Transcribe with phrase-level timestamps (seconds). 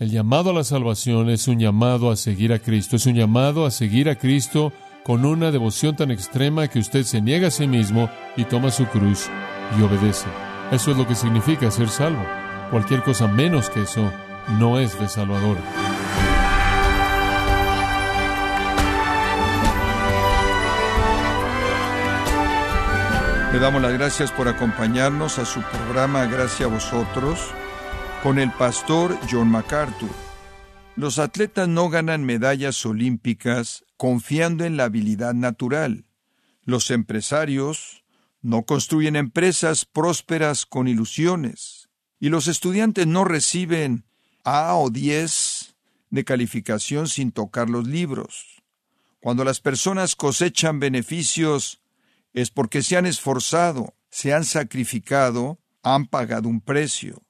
[0.00, 3.66] El llamado a la salvación es un llamado a seguir a Cristo, es un llamado
[3.66, 7.66] a seguir a Cristo con una devoción tan extrema que usted se niega a sí
[7.66, 9.28] mismo y toma su cruz
[9.76, 10.28] y obedece.
[10.70, 12.24] Eso es lo que significa ser salvo.
[12.70, 14.12] Cualquier cosa menos que eso
[14.60, 15.56] no es de Salvador.
[23.52, 27.52] Le damos las gracias por acompañarnos a su programa Gracias a vosotros
[28.22, 30.10] con el pastor John MacArthur.
[30.96, 36.06] Los atletas no ganan medallas olímpicas confiando en la habilidad natural.
[36.64, 38.04] Los empresarios
[38.42, 41.88] no construyen empresas prósperas con ilusiones.
[42.18, 44.04] Y los estudiantes no reciben
[44.44, 45.76] A o 10
[46.10, 48.62] de calificación sin tocar los libros.
[49.20, 51.80] Cuando las personas cosechan beneficios
[52.32, 57.22] es porque se han esforzado, se han sacrificado, han pagado un precio.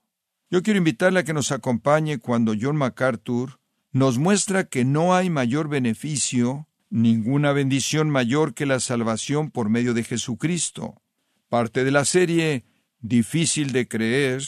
[0.50, 3.60] Yo quiero invitarle a que nos acompañe cuando John MacArthur
[3.92, 9.92] nos muestra que no hay mayor beneficio, ninguna bendición mayor que la salvación por medio
[9.92, 11.02] de Jesucristo.
[11.48, 12.64] Parte de la serie
[13.00, 14.42] Difícil de creer,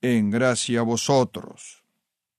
[0.00, 1.82] en gracia a vosotros.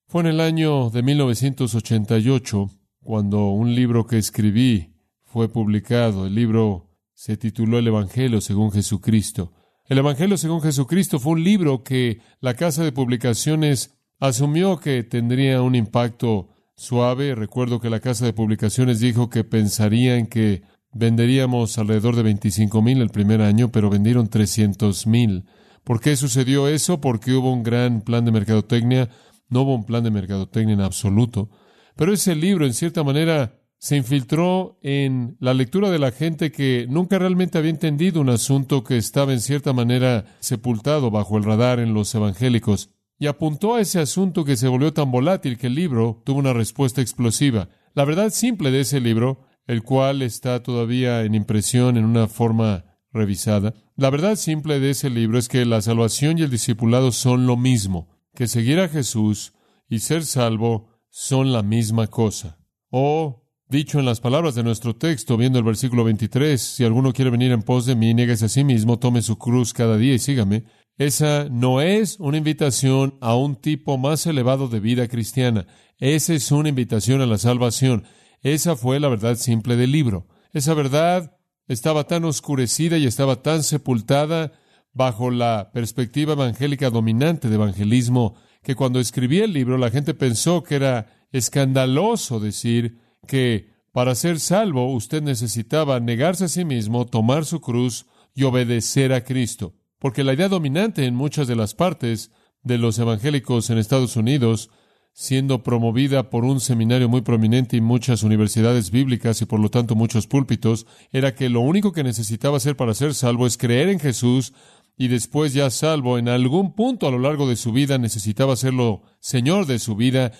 [0.07, 2.71] Fue en el año de 1988
[3.01, 4.93] cuando un libro que escribí
[5.25, 6.25] fue publicado.
[6.25, 9.51] El libro se tituló El Evangelio según Jesucristo.
[9.87, 15.61] El Evangelio según Jesucristo fue un libro que la casa de publicaciones asumió que tendría
[15.61, 17.35] un impacto suave.
[17.35, 23.01] Recuerdo que la casa de publicaciones dijo que pensarían que venderíamos alrededor de 25 mil
[23.01, 25.45] el primer año, pero vendieron 300 mil.
[25.85, 26.99] ¿Por qué sucedió eso?
[26.99, 29.09] Porque hubo un gran plan de mercadotecnia.
[29.47, 31.49] No hubo un plan de mercadotecnia en absoluto.
[31.95, 36.87] Pero ese libro, en cierta manera, se infiltró en la lectura de la gente que
[36.89, 41.79] nunca realmente había entendido un asunto que estaba en cierta manera sepultado bajo el radar
[41.79, 42.89] en los evangélicos,
[43.19, 46.53] y apuntó a ese asunto que se volvió tan volátil que el libro tuvo una
[46.53, 47.69] respuesta explosiva.
[47.93, 52.85] La verdad simple de ese libro, el cual está todavía en impresión en una forma
[53.11, 57.47] revisada, la verdad simple de ese libro es que la salvación y el discipulado son
[57.47, 59.53] lo mismo, que seguir a Jesús
[59.89, 62.59] y ser salvo son la misma cosa.
[62.91, 67.31] Oh, dicho en las palabras de nuestro texto, viendo el versículo 23, si alguno quiere
[67.31, 70.19] venir en pos de mí, nieguese a sí mismo, tome su cruz cada día y
[70.19, 70.63] sígame.
[70.97, 75.67] Esa no es una invitación a un tipo más elevado de vida cristiana.
[75.99, 78.03] Esa es una invitación a la salvación.
[78.41, 80.27] Esa fue la verdad simple del libro.
[80.53, 84.53] Esa verdad estaba tan oscurecida y estaba tan sepultada
[84.93, 90.63] bajo la perspectiva evangélica dominante de evangelismo que cuando escribí el libro la gente pensó
[90.63, 97.45] que era escandaloso decir que para ser salvo usted necesitaba negarse a sí mismo, tomar
[97.45, 99.73] su cruz y obedecer a Cristo.
[99.99, 102.31] Porque la idea dominante en muchas de las partes
[102.63, 104.69] de los evangélicos en Estados Unidos,
[105.13, 109.95] siendo promovida por un seminario muy prominente y muchas universidades bíblicas y por lo tanto
[109.95, 113.99] muchos púlpitos, era que lo único que necesitaba hacer para ser salvo es creer en
[113.99, 114.53] Jesús
[114.95, 119.03] y después ya salvo en algún punto a lo largo de su vida necesitaba serlo
[119.19, 120.33] Señor de su vida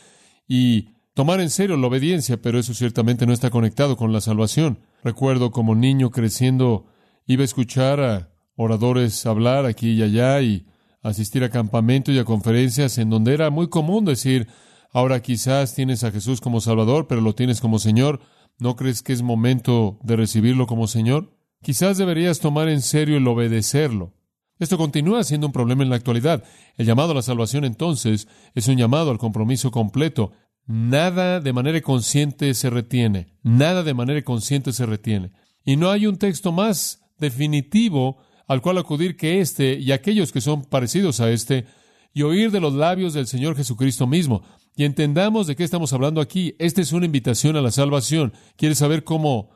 [0.48, 4.82] y tomar en serio la obediencia, pero eso ciertamente no está conectado con la salvación.
[5.04, 6.86] Recuerdo como niño creciendo,
[7.26, 10.68] iba a escuchar a oradores hablar aquí y allá y
[11.02, 14.48] asistir a campamentos y a conferencias en donde era muy común decir,
[14.94, 18.20] ahora quizás tienes a Jesús como Salvador, pero lo tienes como Señor,
[18.60, 21.36] ¿no crees que es momento de recibirlo como Señor?
[21.64, 24.14] Quizás deberías tomar en serio el obedecerlo.
[24.60, 26.44] Esto continúa siendo un problema en la actualidad.
[26.78, 30.32] El llamado a la salvación entonces es un llamado al compromiso completo,
[30.68, 35.32] Nada de manera consciente se retiene, nada de manera consciente se retiene.
[35.64, 38.18] Y no hay un texto más definitivo
[38.48, 41.66] al cual acudir que este y aquellos que son parecidos a este,
[42.14, 44.44] y oír de los labios del Señor Jesucristo mismo.
[44.76, 46.56] Y entendamos de qué estamos hablando aquí.
[46.60, 48.34] Esta es una invitación a la salvación.
[48.58, 49.50] ¿Quieres saber cómo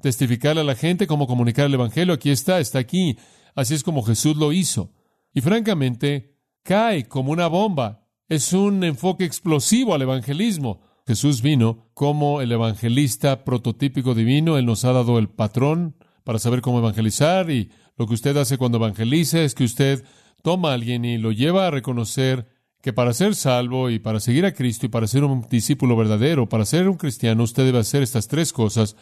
[0.00, 2.14] testificarle a la gente, cómo comunicar el Evangelio?
[2.14, 3.16] Aquí está, está aquí.
[3.54, 4.92] Así es como Jesús lo hizo.
[5.32, 7.99] Y francamente, cae como una bomba
[8.30, 10.80] es un enfoque explosivo al evangelismo.
[11.04, 14.56] Jesús vino como el evangelista prototípico divino.
[14.56, 18.56] Él nos ha dado el patrón para saber cómo evangelizar y lo que usted hace
[18.56, 20.04] cuando evangeliza es que usted
[20.42, 22.46] toma a alguien y lo lleva a reconocer
[22.80, 26.48] que para ser salvo y para seguir a Cristo y para ser un discípulo verdadero,
[26.48, 28.94] para ser un cristiano, usted debe hacer estas tres cosas.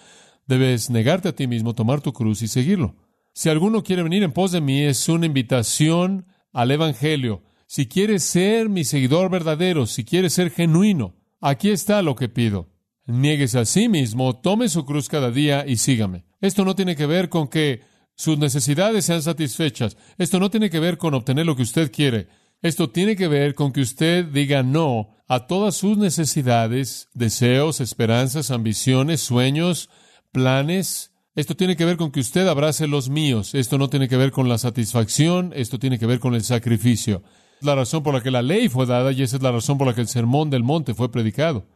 [0.47, 2.97] Debes negarte a ti mismo, tomar tu cruz y seguirlo.
[3.35, 6.25] Si alguno quiere venir en pos de mí, es una invitación
[6.55, 7.43] al Evangelio.
[7.71, 12.71] Si quieres ser mi seguidor verdadero, si quieres ser genuino, aquí está lo que pido.
[13.05, 16.25] Niegues a sí mismo, tome su cruz cada día y sígame.
[16.41, 17.83] Esto no tiene que ver con que
[18.15, 19.99] sus necesidades sean satisfechas.
[20.17, 22.29] Esto no tiene que ver con obtener lo que usted quiere.
[22.63, 28.51] Esto tiene que ver con que usted diga no a todas sus necesidades, deseos, esperanzas,
[28.51, 29.91] ambiciones, sueños,
[30.33, 31.13] planes.
[31.35, 33.55] Esto tiene que ver con que usted abrace los míos.
[33.55, 37.23] Esto no tiene que ver con la satisfacción, esto tiene que ver con el sacrificio.
[37.61, 39.87] La razón por la que la ley fue dada y esa es la razón por
[39.87, 41.67] la que el sermón del monte fue predicado.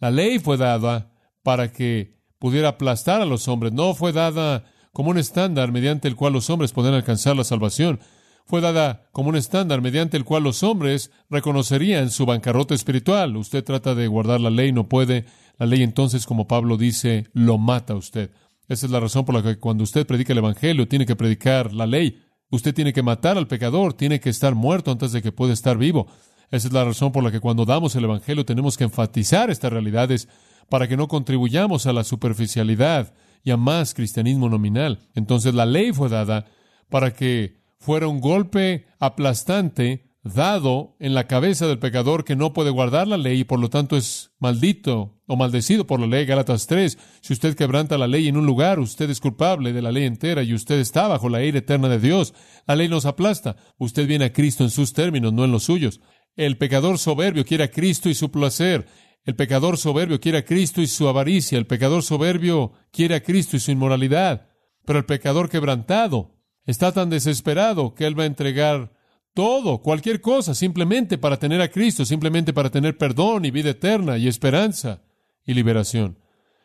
[0.00, 1.12] La ley fue dada
[1.42, 6.16] para que pudiera aplastar a los hombres, no fue dada como un estándar mediante el
[6.16, 8.00] cual los hombres pueden alcanzar la salvación
[8.46, 13.36] fue dada como un estándar mediante el cual los hombres reconocerían su bancarrota espiritual.
[13.36, 15.24] Usted trata de guardar la ley, no puede.
[15.58, 18.30] La ley entonces, como Pablo dice, lo mata a usted.
[18.68, 21.72] Esa es la razón por la que cuando usted predica el Evangelio, tiene que predicar
[21.72, 22.22] la ley.
[22.54, 25.76] Usted tiene que matar al pecador, tiene que estar muerto antes de que pueda estar
[25.76, 26.06] vivo.
[26.52, 29.72] Esa es la razón por la que cuando damos el Evangelio tenemos que enfatizar estas
[29.72, 30.28] realidades
[30.68, 33.12] para que no contribuyamos a la superficialidad
[33.42, 35.00] y a más cristianismo nominal.
[35.16, 36.46] Entonces la ley fue dada
[36.90, 42.70] para que fuera un golpe aplastante dado en la cabeza del pecador que no puede
[42.70, 46.26] guardar la ley y por lo tanto es maldito o maldecido por la ley.
[46.26, 46.98] Gálatas 3.
[47.20, 50.42] Si usted quebranta la ley en un lugar, usted es culpable de la ley entera
[50.42, 52.34] y usted está bajo la ira eterna de Dios.
[52.66, 53.56] La ley nos aplasta.
[53.78, 56.00] Usted viene a Cristo en sus términos, no en los suyos.
[56.36, 58.86] El pecador soberbio quiere a Cristo y su placer.
[59.24, 61.58] El pecador soberbio quiere a Cristo y su avaricia.
[61.58, 64.48] El pecador soberbio quiere a Cristo y su inmoralidad.
[64.84, 66.34] Pero el pecador quebrantado
[66.66, 68.92] Está tan desesperado que Él va a entregar
[69.34, 74.16] todo, cualquier cosa, simplemente para tener a Cristo, simplemente para tener perdón y vida eterna
[74.16, 75.02] y esperanza
[75.46, 76.18] y liberación.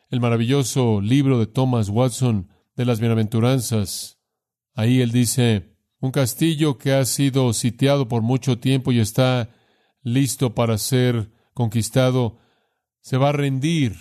[0.08, 4.18] El maravilloso libro de Thomas Watson de las bienaventuranzas.
[4.74, 9.50] Ahí él dice, un castillo que ha sido sitiado por mucho tiempo y está
[10.02, 12.38] listo para ser conquistado,
[13.00, 13.96] se va a rendir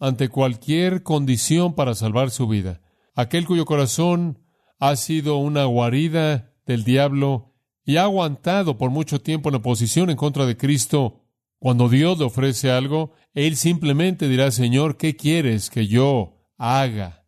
[0.00, 2.80] ante cualquier condición para salvar su vida.
[3.14, 4.40] Aquel cuyo corazón
[4.78, 7.54] ha sido una guarida del diablo
[7.84, 11.24] y ha aguantado por mucho tiempo en oposición en contra de Cristo,
[11.58, 17.26] cuando Dios le ofrece algo, Él simplemente dirá, Señor, ¿qué quieres que yo haga?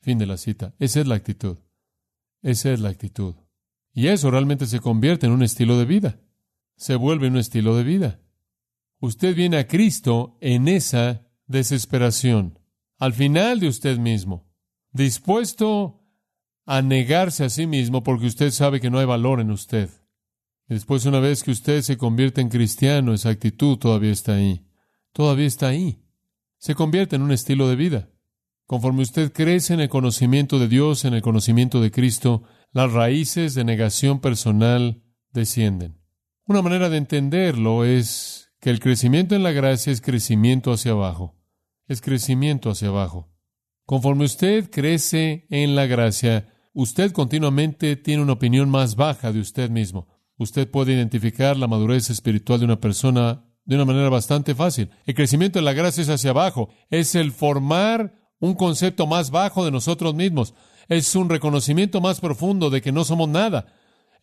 [0.00, 0.74] Fin de la cita.
[0.78, 1.58] Esa es la actitud.
[2.42, 3.34] Esa es la actitud.
[3.92, 6.20] Y eso realmente se convierte en un estilo de vida.
[6.76, 8.20] Se vuelve un estilo de vida.
[9.00, 12.58] Usted viene a Cristo en esa desesperación,
[12.98, 14.50] al final de usted mismo,
[14.90, 16.02] dispuesto
[16.64, 19.90] a negarse a sí mismo porque usted sabe que no hay valor en usted.
[20.68, 24.66] Después, una vez que usted se convierte en cristiano, esa actitud todavía está ahí.
[25.12, 26.02] Todavía está ahí.
[26.58, 28.10] Se convierte en un estilo de vida.
[28.66, 32.42] Conforme usted crece en el conocimiento de Dios, en el conocimiento de Cristo,
[32.72, 36.00] las raíces de negación personal descienden.
[36.46, 41.36] Una manera de entenderlo es que el crecimiento en la gracia es crecimiento hacia abajo.
[41.86, 43.32] Es crecimiento hacia abajo.
[43.84, 49.70] Conforme usted crece en la gracia, usted continuamente tiene una opinión más baja de usted
[49.70, 50.08] mismo.
[50.38, 54.90] Usted puede identificar la madurez espiritual de una persona de una manera bastante fácil.
[55.06, 59.64] El crecimiento de la gracia es hacia abajo, es el formar un concepto más bajo
[59.64, 60.54] de nosotros mismos,
[60.88, 63.66] es un reconocimiento más profundo de que no somos nada,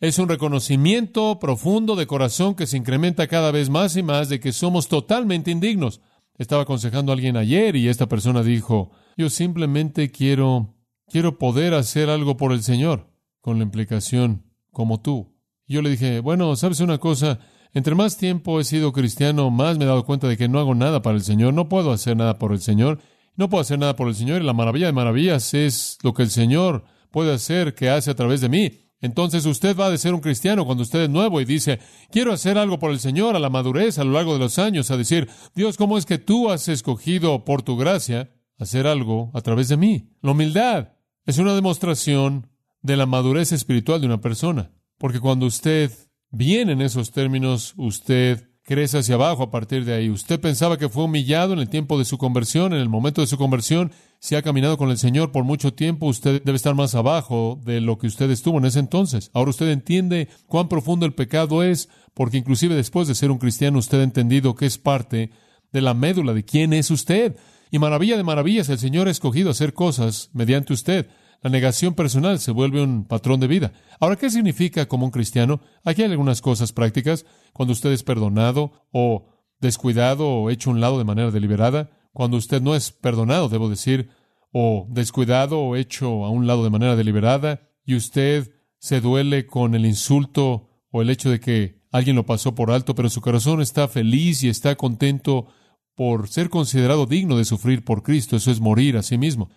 [0.00, 4.40] es un reconocimiento profundo de corazón que se incrementa cada vez más y más de
[4.40, 6.00] que somos totalmente indignos.
[6.36, 10.74] Estaba aconsejando a alguien ayer y esta persona dijo, yo simplemente quiero
[11.08, 15.33] quiero poder hacer algo por el Señor, con la implicación como tú.
[15.66, 17.38] Yo le dije, bueno, ¿sabes una cosa?
[17.72, 20.74] Entre más tiempo he sido cristiano, más me he dado cuenta de que no hago
[20.74, 23.00] nada para el Señor, no puedo hacer nada por el Señor,
[23.36, 26.22] no puedo hacer nada por el Señor y la maravilla de maravillas es lo que
[26.22, 28.84] el Señor puede hacer, que hace a través de mí.
[29.00, 31.80] Entonces usted va a ser un cristiano cuando usted es nuevo y dice,
[32.10, 34.90] quiero hacer algo por el Señor a la madurez a lo largo de los años,
[34.90, 39.40] a decir, Dios, ¿cómo es que tú has escogido por tu gracia hacer algo a
[39.40, 40.10] través de mí?
[40.22, 40.92] La humildad,
[41.26, 42.50] es una demostración
[42.82, 44.70] de la madurez espiritual de una persona.
[44.98, 45.90] Porque cuando usted
[46.30, 50.08] viene en esos términos, usted crece hacia abajo a partir de ahí.
[50.08, 53.26] Usted pensaba que fue humillado en el tiempo de su conversión, en el momento de
[53.26, 53.92] su conversión.
[54.18, 57.80] Si ha caminado con el Señor por mucho tiempo, usted debe estar más abajo de
[57.80, 59.30] lo que usted estuvo en ese entonces.
[59.34, 63.78] Ahora usted entiende cuán profundo el pecado es, porque inclusive después de ser un cristiano,
[63.78, 65.30] usted ha entendido que es parte
[65.72, 67.36] de la médula de quién es usted.
[67.70, 71.08] Y maravilla de maravillas, el Señor ha escogido hacer cosas mediante usted.
[71.44, 73.74] La negación personal se vuelve un patrón de vida.
[74.00, 75.60] Ahora, ¿qué significa como un cristiano?
[75.84, 77.26] Aquí hay algunas cosas prácticas.
[77.52, 79.26] Cuando usted es perdonado o
[79.60, 81.90] descuidado o hecho un lado de manera deliberada.
[82.14, 84.08] Cuando usted no es perdonado, debo decir,
[84.52, 89.74] o descuidado o hecho a un lado de manera deliberada, y usted se duele con
[89.74, 93.60] el insulto o el hecho de que alguien lo pasó por alto, pero su corazón
[93.60, 95.48] está feliz y está contento
[95.94, 98.34] por ser considerado digno de sufrir por Cristo.
[98.34, 99.50] Eso es morir a sí mismo.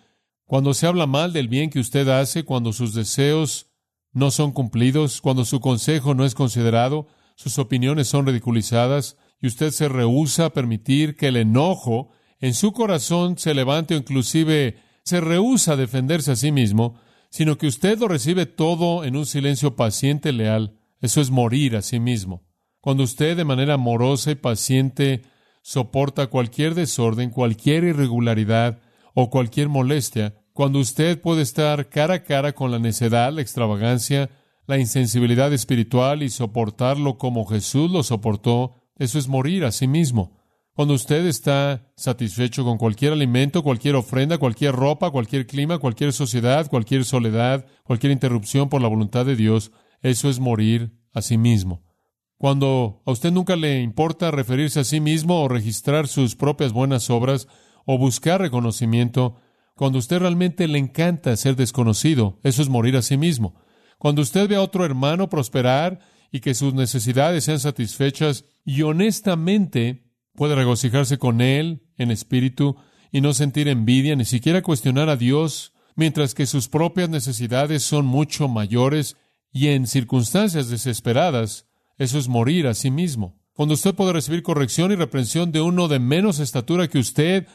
[0.48, 3.66] Cuando se habla mal del bien que usted hace, cuando sus deseos
[4.14, 9.72] no son cumplidos, cuando su consejo no es considerado, sus opiniones son ridiculizadas y usted
[9.72, 15.20] se rehúsa a permitir que el enojo en su corazón se levante o inclusive se
[15.20, 19.76] rehúsa a defenderse a sí mismo, sino que usted lo recibe todo en un silencio
[19.76, 22.42] paciente leal, eso es morir a sí mismo.
[22.80, 25.24] Cuando usted de manera amorosa y paciente
[25.60, 28.80] soporta cualquier desorden, cualquier irregularidad
[29.20, 34.30] o cualquier molestia, cuando usted puede estar cara a cara con la necedad, la extravagancia,
[34.68, 40.38] la insensibilidad espiritual y soportarlo como Jesús lo soportó, eso es morir a sí mismo.
[40.72, 46.70] Cuando usted está satisfecho con cualquier alimento, cualquier ofrenda, cualquier ropa, cualquier clima, cualquier sociedad,
[46.70, 51.82] cualquier soledad, cualquier interrupción por la voluntad de Dios, eso es morir a sí mismo.
[52.36, 57.10] Cuando a usted nunca le importa referirse a sí mismo o registrar sus propias buenas
[57.10, 57.48] obras
[57.90, 59.36] o buscar reconocimiento,
[59.74, 63.54] cuando usted realmente le encanta ser desconocido, eso es morir a sí mismo.
[63.96, 70.04] Cuando usted ve a otro hermano prosperar y que sus necesidades sean satisfechas y honestamente
[70.34, 72.76] puede regocijarse con él en espíritu
[73.10, 78.04] y no sentir envidia, ni siquiera cuestionar a Dios, mientras que sus propias necesidades son
[78.04, 79.16] mucho mayores
[79.50, 81.66] y en circunstancias desesperadas,
[81.96, 83.40] eso es morir a sí mismo.
[83.54, 87.46] Cuando usted puede recibir corrección y reprensión de uno de menos estatura que usted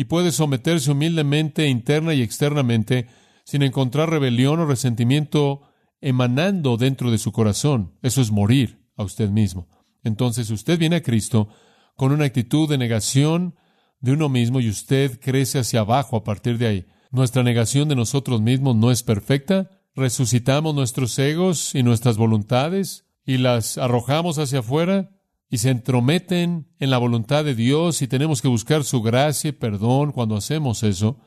[0.00, 3.06] y puede someterse humildemente interna y externamente
[3.44, 5.60] sin encontrar rebelión o resentimiento
[6.00, 9.68] emanando dentro de su corazón, eso es morir a usted mismo.
[10.02, 11.48] Entonces usted viene a Cristo
[11.96, 13.56] con una actitud de negación
[14.00, 16.86] de uno mismo y usted crece hacia abajo a partir de ahí.
[17.10, 19.68] Nuestra negación de nosotros mismos no es perfecta.
[19.94, 25.10] Resucitamos nuestros egos y nuestras voluntades y las arrojamos hacia afuera
[25.50, 29.52] y se entrometen en la voluntad de Dios y tenemos que buscar su gracia y
[29.52, 31.18] perdón cuando hacemos eso.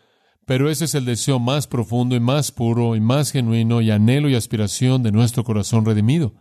[0.45, 4.29] Pero ese es el deseo más profundo y más puro y más genuino y anhelo
[4.29, 6.35] y aspiración de nuestro corazón redimido,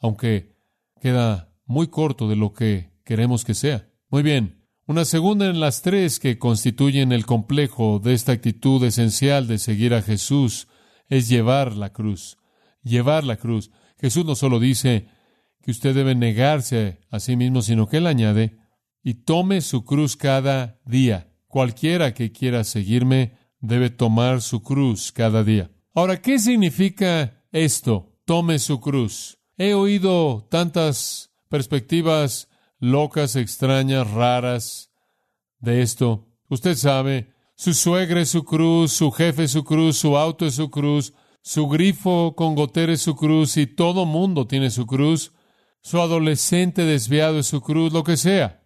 [0.00, 0.54] aunque
[1.00, 3.88] queda muy corto de lo que queremos que sea.
[4.10, 9.46] Muy bien, una segunda en las tres que constituyen el complejo de esta actitud esencial
[9.46, 10.68] de seguir a Jesús
[11.08, 12.38] es llevar la cruz.
[12.82, 13.70] Llevar la cruz.
[13.98, 15.08] Jesús no solo dice
[15.68, 18.56] que usted debe negarse a sí mismo, sino que él añade,
[19.02, 21.30] y tome su cruz cada día.
[21.46, 25.70] Cualquiera que quiera seguirme debe tomar su cruz cada día.
[25.94, 28.18] Ahora, ¿qué significa esto?
[28.24, 29.40] Tome su cruz.
[29.58, 32.48] He oído tantas perspectivas
[32.78, 34.90] locas, extrañas, raras
[35.58, 36.28] de esto.
[36.48, 40.54] Usted sabe, su suegra es su cruz, su jefe es su cruz, su auto es
[40.54, 45.34] su cruz, su grifo con gotera es su cruz y todo mundo tiene su cruz,
[45.80, 48.64] su adolescente desviado es su cruz, lo que sea.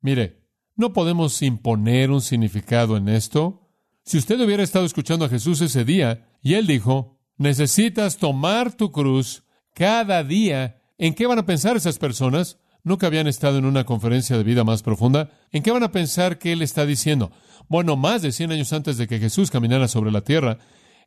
[0.00, 0.42] Mire,
[0.76, 3.68] no podemos imponer un significado en esto.
[4.04, 8.92] Si usted hubiera estado escuchando a Jesús ese día y él dijo, necesitas tomar tu
[8.92, 12.58] cruz cada día, ¿en qué van a pensar esas personas?
[12.84, 15.30] Nunca habían estado en una conferencia de vida más profunda.
[15.50, 17.32] ¿En qué van a pensar que él está diciendo?
[17.68, 20.58] Bueno, más de 100 años antes de que Jesús caminara sobre la tierra,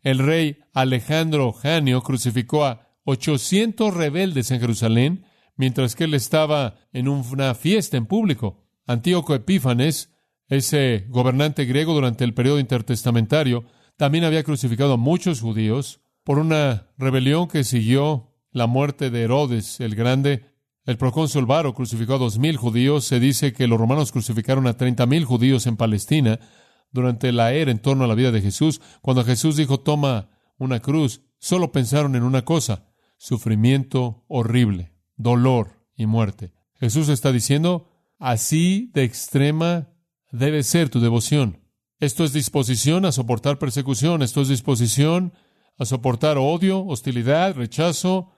[0.04, 5.26] el rey Alejandro Janio crucificó a 800 rebeldes en Jerusalén,
[5.62, 8.58] mientras que él estaba en una fiesta en público.
[8.88, 10.12] Antíoco Epífanes,
[10.48, 13.66] ese gobernante griego durante el periodo intertestamentario,
[13.96, 19.80] también había crucificado a muchos judíos por una rebelión que siguió la muerte de Herodes
[19.82, 20.46] el Grande.
[20.84, 23.06] El procónsul Varo crucificó a dos mil judíos.
[23.06, 26.40] Se dice que los romanos crucificaron a treinta mil judíos en Palestina
[26.92, 30.80] durante la era en torno a la vida de Jesús, cuando Jesús dijo toma una
[30.80, 32.88] cruz, solo pensaron en una cosa,
[33.18, 34.91] sufrimiento horrible,
[35.22, 36.54] dolor y muerte.
[36.80, 37.88] Jesús está diciendo,
[38.18, 39.90] así de extrema
[40.32, 41.60] debe ser tu devoción.
[42.00, 45.34] Esto es disposición a soportar persecución, esto es disposición
[45.78, 48.32] a soportar odio, hostilidad, rechazo,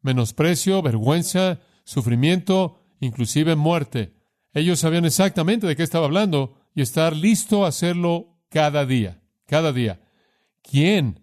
[0.00, 4.14] menosprecio, vergüenza, sufrimiento, inclusive muerte.
[4.54, 9.72] Ellos sabían exactamente de qué estaba hablando y estar listo a hacerlo cada día, cada
[9.72, 10.00] día.
[10.62, 11.20] ¿Quién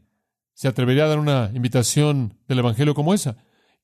[0.54, 3.38] se atrevería a dar una invitación del Evangelio como esa?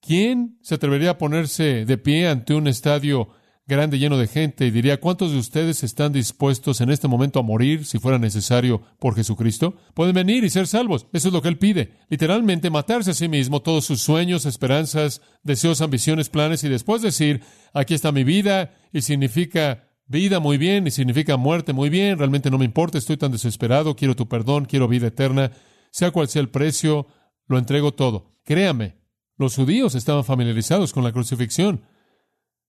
[0.05, 3.29] ¿Quién se atrevería a ponerse de pie ante un estadio
[3.67, 7.43] grande lleno de gente y diría, ¿cuántos de ustedes están dispuestos en este momento a
[7.43, 9.75] morir si fuera necesario por Jesucristo?
[9.95, 11.07] Pueden venir y ser salvos.
[11.13, 11.93] Eso es lo que Él pide.
[12.09, 17.41] Literalmente matarse a sí mismo, todos sus sueños, esperanzas, deseos, ambiciones, planes y después decir,
[17.73, 22.51] aquí está mi vida y significa Vida muy bien y significa muerte muy bien, realmente
[22.51, 25.51] no me importa, estoy tan desesperado, quiero tu perdón, quiero vida eterna,
[25.89, 27.07] sea cual sea el precio,
[27.47, 28.35] lo entrego todo.
[28.43, 28.97] Créame,
[29.37, 31.85] los judíos estaban familiarizados con la crucifixión.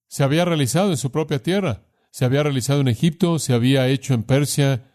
[0.08, 4.14] Se había realizado en su propia tierra, se había realizado en Egipto, se había hecho
[4.14, 4.90] en Persia,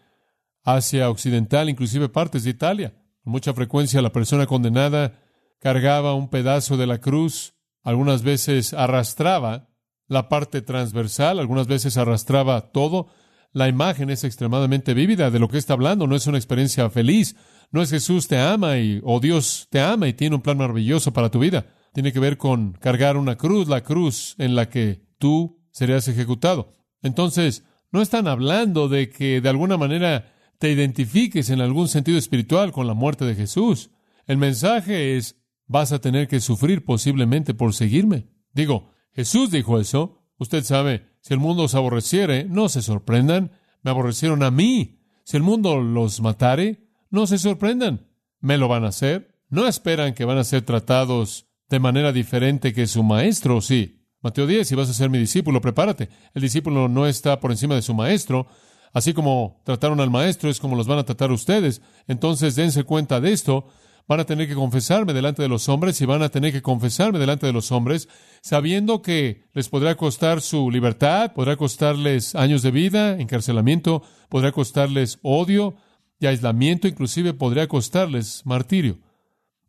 [0.64, 2.94] Asia Occidental, inclusive partes de Italia.
[3.22, 5.20] Con mucha frecuencia la persona condenada
[5.60, 9.68] cargaba un pedazo de la cruz algunas veces arrastraba
[10.06, 13.08] la parte transversal, algunas veces arrastraba todo.
[13.52, 17.36] La imagen es extremadamente vívida de lo que está hablando, no es una experiencia feliz,
[17.72, 21.12] no es Jesús te ama y o Dios te ama y tiene un plan maravilloso
[21.12, 21.66] para tu vida.
[21.94, 26.72] Tiene que ver con cargar una cruz, la cruz en la que tú serías ejecutado.
[27.02, 32.72] Entonces, no están hablando de que de alguna manera te identifiques en algún sentido espiritual
[32.72, 33.90] con la muerte de Jesús.
[34.26, 38.28] El mensaje es, vas a tener que sufrir posiblemente por seguirme.
[38.52, 40.18] Digo, Jesús dijo eso.
[40.38, 43.52] Usted sabe, si el mundo os aborreciere, no se sorprendan.
[43.82, 45.00] Me aborrecieron a mí.
[45.24, 46.81] Si el mundo los matare,
[47.12, 48.08] no se sorprendan.
[48.40, 49.38] Me lo van a hacer.
[49.48, 54.08] No esperan que van a ser tratados de manera diferente que su maestro, sí.
[54.20, 56.08] Mateo 10, si vas a ser mi discípulo, prepárate.
[56.34, 58.46] El discípulo no está por encima de su maestro.
[58.92, 61.82] Así como trataron al maestro, es como los van a tratar ustedes.
[62.08, 63.66] Entonces dense cuenta de esto.
[64.08, 67.18] Van a tener que confesarme delante de los hombres y van a tener que confesarme
[67.18, 68.08] delante de los hombres,
[68.40, 75.20] sabiendo que les podrá costar su libertad, podrá costarles años de vida, encarcelamiento, podrá costarles
[75.22, 75.76] odio
[76.22, 78.98] y aislamiento, inclusive podría costarles martirio.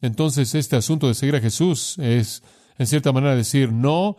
[0.02, 2.44] Entonces este asunto de seguir a Jesús es,
[2.78, 4.18] en cierta manera, decir no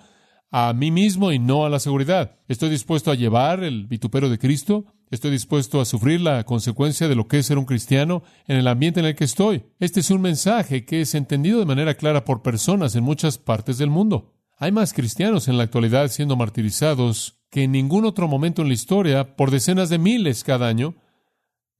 [0.50, 2.38] a mí mismo y no a la seguridad.
[2.48, 4.86] Estoy dispuesto a llevar el vitupero de Cristo.
[5.10, 8.66] Estoy dispuesto a sufrir la consecuencia de lo que es ser un cristiano en el
[8.66, 9.64] ambiente en el que estoy.
[9.78, 13.78] Este es un mensaje que es entendido de manera clara por personas en muchas partes
[13.78, 14.32] del mundo.
[14.56, 18.74] Hay más cristianos en la actualidad siendo martirizados que en ningún otro momento en la
[18.74, 20.94] historia por decenas de miles cada año,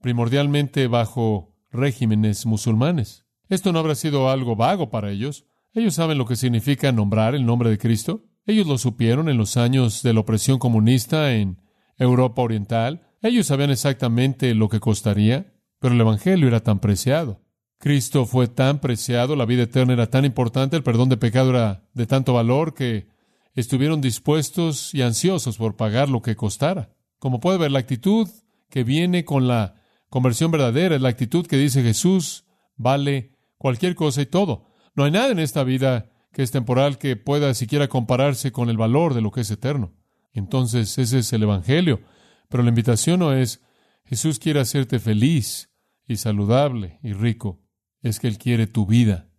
[0.04, 3.24] primordialmente bajo regímenes musulmanes.
[3.48, 5.46] Esto no habrá sido algo vago para ellos.
[5.72, 8.22] Ellos saben lo que significa nombrar el nombre de Cristo.
[8.44, 11.62] Ellos lo supieron en los años de la opresión comunista en
[11.96, 13.08] Europa Oriental.
[13.22, 17.40] Ellos sabían exactamente lo que costaría, pero el Evangelio era tan preciado.
[17.78, 21.88] Cristo fue tan preciado, la vida eterna era tan importante, el perdón de pecado era
[21.94, 23.06] de tanto valor que
[23.54, 26.90] estuvieron dispuestos y ansiosos por pagar lo que costara.
[27.18, 28.28] Como puede ver, la actitud
[28.68, 29.76] que viene con la
[30.14, 32.44] conversión verdadera es la actitud que dice Jesús
[32.76, 34.68] vale cualquier cosa y todo.
[34.94, 38.76] No hay nada en esta vida que es temporal que pueda siquiera compararse con el
[38.76, 39.92] valor de lo que es eterno.
[40.32, 42.00] Entonces, ese es el Evangelio.
[42.48, 43.60] Pero la invitación no es,
[44.04, 45.72] Jesús quiere hacerte feliz
[46.06, 47.60] y saludable y rico.
[48.00, 49.32] Es que Él quiere tu vida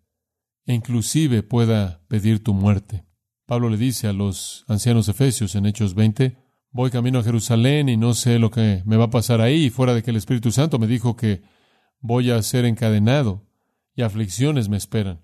[0.66, 3.06] e inclusive pueda pedir tu muerte.
[3.46, 6.36] Pablo le dice a los ancianos efesios en Hechos 20,
[6.76, 9.94] voy camino a Jerusalén y no sé lo que me va a pasar ahí, fuera
[9.94, 11.42] de que el Espíritu Santo me dijo que
[12.02, 13.48] voy a ser encadenado
[13.96, 15.22] y aflicciones me esperan.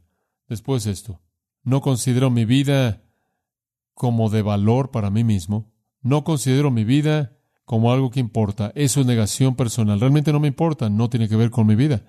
[0.48, 1.20] Después esto,
[1.62, 3.04] no considero mi vida
[3.94, 5.74] como de valor para mí mismo.
[6.02, 8.72] No considero mi vida como algo que importa.
[8.74, 10.00] Eso es negación personal.
[10.00, 10.90] Realmente no me importa.
[10.90, 12.06] No tiene que ver con mi vida.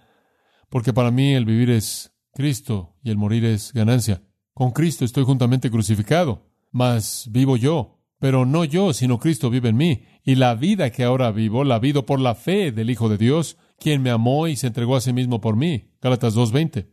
[0.68, 4.22] Porque para mí el vivir es Cristo y el morir es ganancia.
[4.54, 6.48] Con Cristo estoy juntamente crucificado.
[6.70, 8.01] Mas vivo yo.
[8.22, 10.04] Pero no yo, sino Cristo vive en mí.
[10.22, 13.56] Y la vida que ahora vivo, la vivo por la fe del Hijo de Dios,
[13.80, 15.90] quien me amó y se entregó a sí mismo por mí.
[16.00, 16.86] Gálatas 2.20.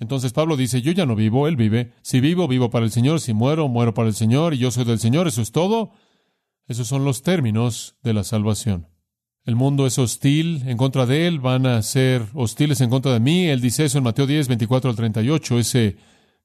[0.00, 1.92] Entonces Pablo dice, yo ya no vivo, Él vive.
[2.02, 3.20] Si vivo, vivo para el Señor.
[3.20, 4.54] Si muero, muero para el Señor.
[4.54, 5.28] Y yo soy del Señor.
[5.28, 5.92] Eso es todo.
[6.66, 8.88] Esos son los términos de la salvación.
[9.44, 11.38] El mundo es hostil en contra de Él.
[11.38, 13.46] Van a ser hostiles en contra de mí.
[13.46, 15.60] Él dice eso en Mateo 10, 24 al 38.
[15.60, 15.96] Ese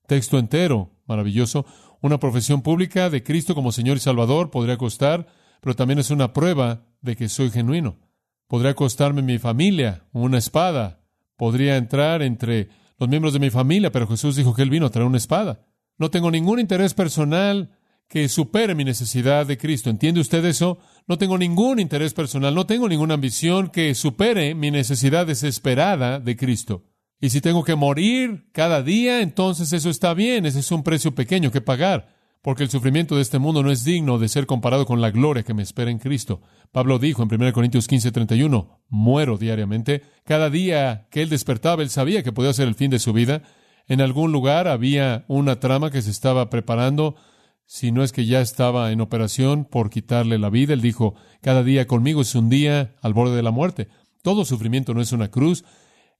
[0.05, 1.65] texto entero, maravilloso.
[2.01, 5.27] Una profesión pública de Cristo como Señor y Salvador podría costar,
[5.61, 7.99] pero también es una prueba de que soy genuino.
[8.47, 10.99] Podría costarme mi familia, una espada.
[11.37, 14.89] Podría entrar entre los miembros de mi familia, pero Jesús dijo que Él vino a
[14.89, 15.65] traer una espada.
[15.97, 17.69] No tengo ningún interés personal
[18.07, 19.89] que supere mi necesidad de Cristo.
[19.89, 20.79] ¿Entiende usted eso?
[21.07, 26.35] No tengo ningún interés personal, no tengo ninguna ambición que supere mi necesidad desesperada de
[26.35, 26.83] Cristo.
[27.21, 31.15] Y si tengo que morir cada día, entonces eso está bien, ese es un precio
[31.15, 34.85] pequeño que pagar porque el sufrimiento de este mundo no es digno de ser comparado
[34.85, 36.41] con la gloria que me espera en Cristo.
[36.71, 40.01] Pablo dijo en 1 Corintios 15, 31, muero diariamente.
[40.25, 43.43] Cada día que él despertaba, él sabía que podía ser el fin de su vida.
[43.87, 47.15] En algún lugar había una trama que se estaba preparando,
[47.65, 50.73] si no es que ya estaba en operación por quitarle la vida.
[50.73, 53.87] Él dijo, cada día conmigo es un día al borde de la muerte.
[54.23, 55.63] Todo sufrimiento no es una cruz,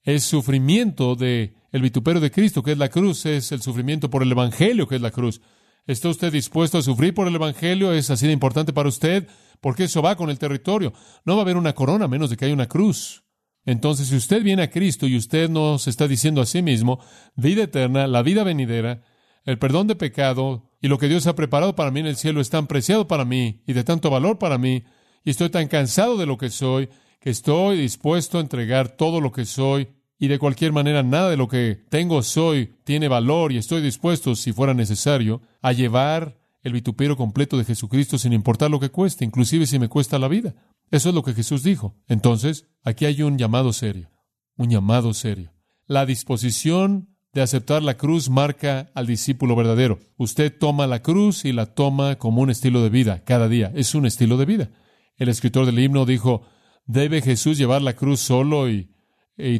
[0.03, 4.23] es sufrimiento de el vituperio de Cristo, que es la cruz, es el sufrimiento por
[4.23, 5.41] el Evangelio, que es la cruz.
[5.87, 7.93] ¿Está usted dispuesto a sufrir por el Evangelio?
[7.93, 9.27] ¿Es así de importante para usted?
[9.61, 10.93] Porque eso va con el territorio.
[11.25, 13.23] No va a haber una corona menos de que haya una cruz.
[13.65, 16.99] Entonces, si usted viene a Cristo y usted nos está diciendo a sí mismo,
[17.35, 19.03] vida eterna, la vida venidera,
[19.45, 22.41] el perdón de pecado y lo que Dios ha preparado para mí en el cielo
[22.41, 24.83] es tan preciado para mí y de tanto valor para mí,
[25.23, 26.89] y estoy tan cansado de lo que soy,
[27.21, 29.88] que estoy dispuesto a entregar todo lo que soy
[30.19, 34.36] y de cualquier manera nada de lo que tengo, soy, tiene valor y estoy dispuesto,
[34.36, 39.23] si fuera necesario, a llevar el vituperio completo de Jesucristo sin importar lo que cueste,
[39.23, 40.55] inclusive si me cuesta la vida.
[40.89, 41.95] Eso es lo que Jesús dijo.
[42.07, 44.10] Entonces, aquí hay un llamado serio,
[44.57, 45.53] un llamado serio.
[45.86, 49.99] La disposición de aceptar la cruz marca al discípulo verdadero.
[50.17, 53.71] Usted toma la cruz y la toma como un estilo de vida cada día.
[53.75, 54.69] Es un estilo de vida.
[55.17, 56.43] El escritor del himno dijo,
[56.85, 58.89] ¿debe Jesús llevar la cruz solo y,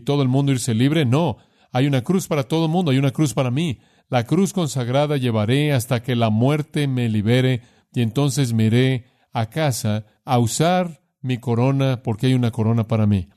[0.06, 1.06] todo el mundo irse libre?
[1.06, 1.38] No,
[1.72, 3.80] hay una cruz para todo el mundo, hay una cruz para mí.
[4.10, 7.62] La cruz consagrada llevaré hasta que la muerte me libere
[7.94, 13.08] y entonces me iré a casa a usar mi corona porque hay una corona para
[13.08, 13.30] mí.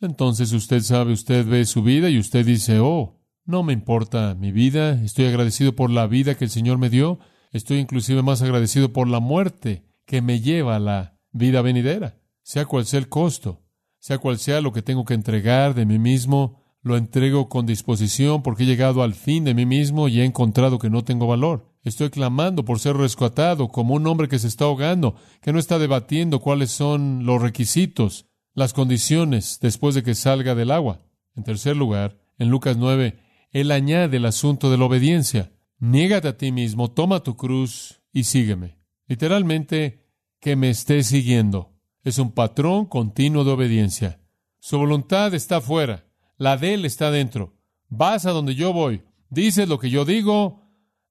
[0.00, 4.52] Entonces usted sabe, usted ve su vida y usted dice, oh, no me importa mi
[4.52, 7.18] vida, estoy agradecido por la vida que el Señor me dio,
[7.52, 12.19] estoy inclusive más agradecido por la muerte que me lleva a la vida venidera,
[12.50, 13.62] sea cual sea el costo,
[14.00, 18.42] sea cual sea lo que tengo que entregar de mí mismo, lo entrego con disposición
[18.42, 21.72] porque he llegado al fin de mí mismo y he encontrado que no tengo valor.
[21.84, 25.78] Estoy clamando por ser rescatado como un hombre que se está ahogando, que no está
[25.78, 31.06] debatiendo cuáles son los requisitos, las condiciones después de que salga del agua.
[31.36, 33.16] En tercer lugar, en Lucas 9,
[33.52, 35.52] él añade el asunto de la obediencia.
[35.78, 38.76] Niégate a ti mismo, toma tu cruz y sígueme.
[39.06, 40.08] Literalmente,
[40.40, 41.69] que me esté siguiendo.
[42.02, 44.20] Es un patrón continuo de obediencia.
[44.58, 46.06] Su voluntad está fuera,
[46.38, 47.54] la de él está dentro.
[47.88, 50.62] Vas a donde yo voy, dices lo que yo digo,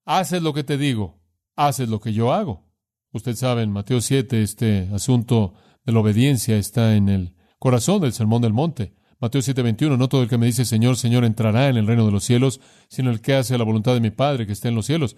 [0.05, 1.21] haces lo que te digo,
[1.55, 2.67] haces lo que yo hago.
[3.11, 5.53] Usted sabe, en Mateo 7, este asunto
[5.85, 8.93] de la obediencia está en el corazón del Sermón del Monte.
[9.19, 12.11] Mateo 7:21, no todo el que me dice Señor, Señor entrará en el reino de
[12.11, 14.85] los cielos, sino el que hace la voluntad de mi Padre que está en los
[14.85, 15.17] cielos.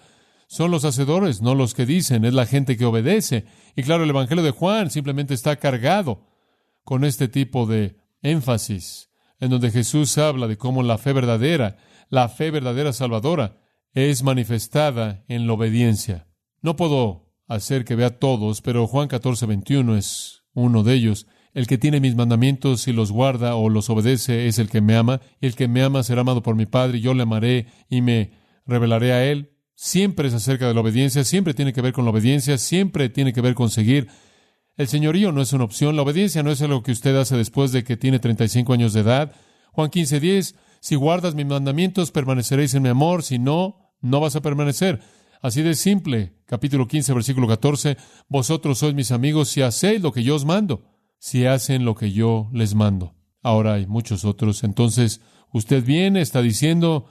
[0.52, 3.46] Son los hacedores, no los que dicen, es la gente que obedece.
[3.74, 6.26] Y claro, el Evangelio de Juan simplemente está cargado
[6.84, 9.08] con este tipo de énfasis,
[9.40, 11.78] en donde Jesús habla de cómo la fe verdadera,
[12.10, 13.62] la fe verdadera salvadora,
[13.94, 16.28] es manifestada en la obediencia.
[16.60, 21.26] No puedo hacer que vea todos, pero Juan 14:21 es uno de ellos.
[21.54, 24.96] El que tiene mis mandamientos y los guarda o los obedece es el que me
[24.96, 27.68] ama, y el que me ama será amado por mi Padre, y yo le amaré
[27.88, 28.32] y me
[28.66, 29.51] revelaré a él.
[29.74, 33.32] Siempre es acerca de la obediencia, siempre tiene que ver con la obediencia, siempre tiene
[33.32, 34.08] que ver con seguir.
[34.76, 37.72] El señorío no es una opción, la obediencia no es algo que usted hace después
[37.72, 39.32] de que tiene 35 años de edad.
[39.72, 44.36] Juan 15, 10, si guardas mis mandamientos, permaneceréis en mi amor, si no, no vas
[44.36, 45.00] a permanecer.
[45.40, 46.34] Así de simple.
[46.46, 47.96] Capítulo 15, versículo 14,
[48.28, 52.10] vosotros sois mis amigos si hacéis lo que yo os mando si hacen lo que
[52.10, 53.14] yo les mando.
[53.44, 54.64] Ahora hay muchos otros.
[54.64, 55.20] Entonces,
[55.52, 57.06] usted viene, está diciendo,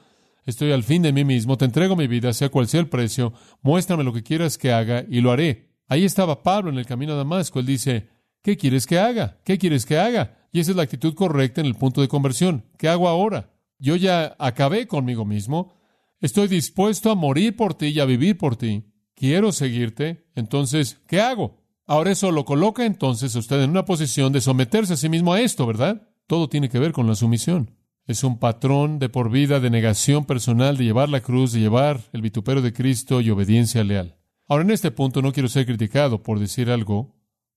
[0.45, 3.33] estoy al fin de mí mismo, te entrego mi vida, sea cual sea el precio,
[3.61, 5.71] muéstrame lo que quieras que haga y lo haré.
[5.87, 7.59] Ahí estaba Pablo en el camino a Damasco.
[7.59, 8.07] Él dice,
[8.41, 9.41] ¿qué quieres que haga?
[9.43, 10.47] ¿Qué quieres que haga?
[10.53, 12.65] Y esa es la actitud correcta en el punto de conversión.
[12.77, 13.53] ¿Qué hago ahora?
[13.77, 15.73] Yo ya acabé conmigo mismo.
[16.21, 18.85] Estoy dispuesto a morir por ti y a vivir por ti.
[19.15, 20.27] Quiero seguirte.
[20.35, 21.61] Entonces, ¿qué hago?
[21.87, 25.41] Ahora eso lo coloca entonces usted en una posición de someterse a sí mismo a
[25.41, 26.07] esto, ¿verdad?
[26.25, 27.75] Todo tiene que ver con la sumisión.
[28.05, 32.01] Es un patrón de por vida de negación personal, de llevar la cruz, de llevar
[32.13, 34.17] el vituperio de Cristo y obediencia leal.
[34.47, 37.15] Ahora, en este punto no quiero ser criticado por decir algo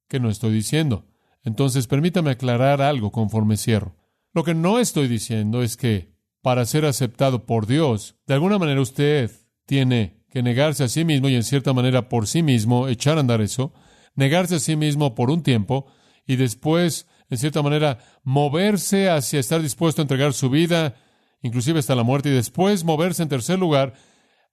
[0.09, 1.07] que no estoy diciendo.
[1.42, 3.96] Entonces, permítame aclarar algo conforme cierro.
[4.33, 8.80] Lo que no estoy diciendo es que para ser aceptado por Dios, de alguna manera
[8.80, 9.30] usted
[9.66, 13.20] tiene que negarse a sí mismo y en cierta manera por sí mismo echar a
[13.20, 13.72] andar eso,
[14.14, 15.87] negarse a sí mismo por un tiempo
[16.26, 20.94] y después, en cierta manera, moverse hacia estar dispuesto a entregar su vida,
[21.42, 23.94] inclusive hasta la muerte, y después moverse en tercer lugar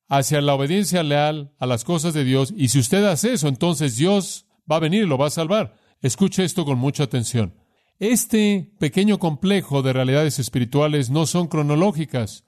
[0.10, 2.54] hacia la obediencia leal a las cosas de Dios.
[2.56, 5.76] Y si usted hace eso, entonces Dios va a venir y lo va a salvar.
[6.02, 7.56] Escuche esto con mucha atención.
[8.00, 12.46] Este pequeño complejo de realidades espirituales no son cronológicas,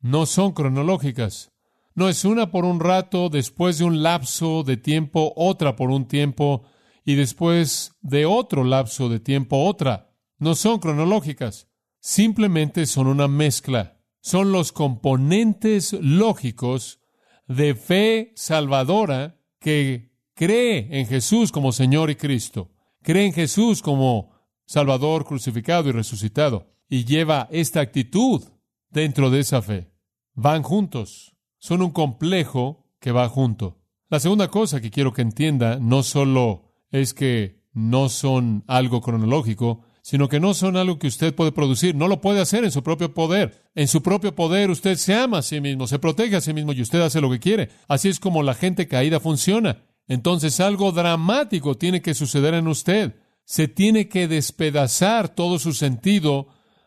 [0.00, 1.52] no son cronológicas.
[1.94, 6.06] No es una por un rato, después de un lapso de tiempo, otra por un
[6.06, 6.64] tiempo,
[7.06, 10.12] y después de otro lapso de tiempo, otra.
[10.38, 13.98] No son cronológicas, simplemente son una mezcla.
[14.20, 17.00] Son los componentes lógicos
[17.48, 24.32] de fe salvadora que cree en Jesús como Señor y Cristo, cree en Jesús como
[24.66, 28.42] Salvador crucificado y resucitado, y lleva esta actitud
[28.90, 29.92] dentro de esa fe.
[30.34, 33.82] Van juntos son un complejo que va junto.
[34.08, 39.82] La segunda cosa que quiero que entienda no solo es que no son algo cronológico,
[40.06, 42.82] sino que no son algo que usted puede producir, no lo puede hacer en su
[42.82, 43.64] propio poder.
[43.74, 46.72] En su propio poder usted se ama a sí mismo, se protege a sí mismo
[46.72, 47.70] y usted hace lo que quiere.
[47.88, 49.84] Así es como la gente caída funciona.
[50.06, 53.16] Entonces algo dramático tiene que suceder en usted.
[53.44, 56.46] Se tiene que despedazar todo su sentido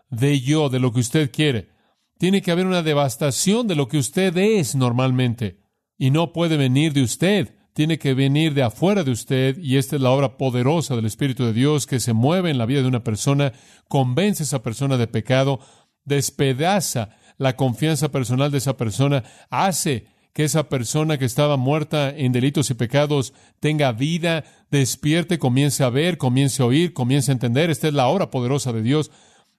[0.10, 1.70] de yo, de lo que usted quiere.
[2.18, 5.60] Tiene que haber una devastación de lo que usted es normalmente.
[5.98, 9.96] Y no puede venir de usted, tiene que venir de afuera de usted y esta
[9.96, 12.88] es la obra poderosa del Espíritu de Dios que se mueve en la vida de
[12.88, 13.54] una persona,
[13.88, 15.60] convence a esa persona de pecado,
[16.06, 22.32] despedaza la confianza personal de esa persona, hace que esa persona que estaba muerta en
[22.32, 27.70] delitos y pecados tenga vida, despierte, comience a ver, comience a oír, comience a entender.
[27.70, 29.12] Esta es la obra poderosa de Dios,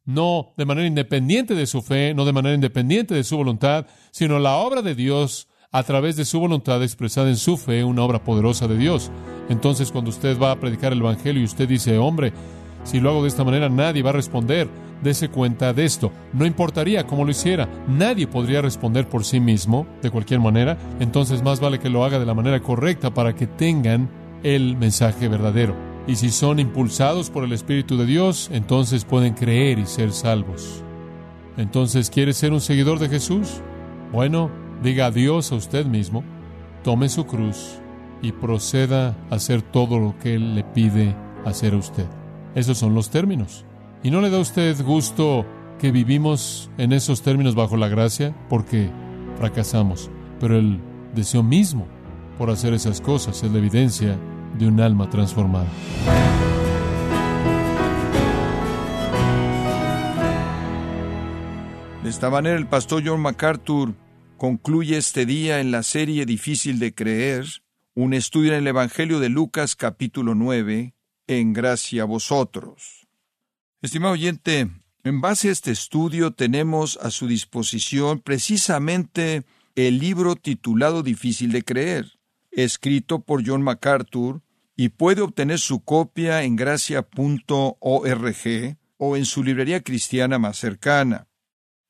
[0.04, 4.38] no de manera independiente de su fe, no de manera independiente de su voluntad, sino
[4.38, 8.24] la obra de Dios a través de su voluntad expresada en su fe, una obra
[8.24, 9.10] poderosa de Dios.
[9.48, 12.32] Entonces, cuando usted va a predicar el Evangelio y usted dice, hombre,
[12.82, 14.68] si lo hago de esta manera, nadie va a responder.
[15.00, 16.10] Dese cuenta de esto.
[16.32, 17.68] No importaría cómo lo hiciera.
[17.88, 20.76] Nadie podría responder por sí mismo, de cualquier manera.
[20.98, 24.10] Entonces, más vale que lo haga de la manera correcta para que tengan
[24.42, 25.76] el mensaje verdadero.
[26.06, 30.82] Y si son impulsados por el Espíritu de Dios, entonces pueden creer y ser salvos.
[31.56, 33.60] Entonces, ¿quiere ser un seguidor de Jesús?
[34.12, 34.50] Bueno,
[34.82, 36.24] Diga adiós a usted mismo,
[36.82, 37.78] tome su cruz
[38.22, 41.14] y proceda a hacer todo lo que Él le pide
[41.44, 42.06] hacer a usted.
[42.54, 43.66] Esos son los términos.
[44.02, 45.44] ¿Y no le da a usted gusto
[45.78, 48.34] que vivimos en esos términos bajo la gracia?
[48.48, 48.90] Porque
[49.36, 50.10] fracasamos.
[50.40, 50.80] Pero el
[51.14, 51.86] deseo mismo
[52.38, 54.18] por hacer esas cosas es la evidencia
[54.58, 55.68] de un alma transformada.
[62.02, 63.94] De esta manera el pastor John MacArthur
[64.40, 67.44] concluye este día en la serie Difícil de Creer,
[67.94, 70.94] un estudio en el Evangelio de Lucas capítulo 9,
[71.26, 73.06] en gracia a vosotros.
[73.82, 74.70] Estimado oyente,
[75.04, 79.42] en base a este estudio tenemos a su disposición precisamente
[79.74, 82.06] el libro titulado Difícil de Creer,
[82.50, 84.40] escrito por John MacArthur,
[84.74, 87.66] y puede obtener su copia en gracia.org
[88.96, 91.26] o en su librería cristiana más cercana.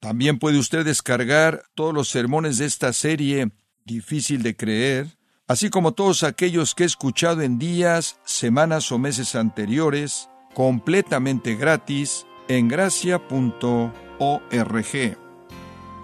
[0.01, 3.53] También puede usted descargar todos los sermones de esta serie
[3.85, 9.35] difícil de creer, así como todos aquellos que he escuchado en días, semanas o meses
[9.35, 13.93] anteriores, completamente gratis en gracia.org.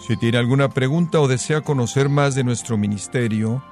[0.06, 3.64] Si tiene alguna pregunta o desea conocer más de nuestro ministerio,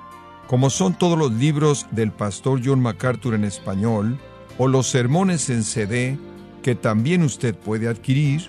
[0.47, 4.19] como son todos los libros del pastor John MacArthur en español,
[4.57, 6.19] o los sermones en CD,
[6.63, 8.49] que también usted puede adquirir,